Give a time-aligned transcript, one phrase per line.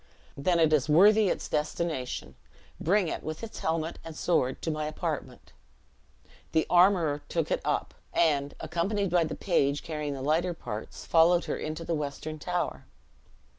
[0.35, 2.33] "Then it is worthy its destination.
[2.79, 5.53] Bring it, with its helmet and sword, to my apartment."
[6.53, 11.45] The armorer took it up; and, accompanied by the page carrying the lighter parts, followed
[11.45, 12.87] her into the western tower.